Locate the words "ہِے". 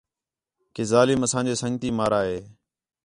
2.29-2.39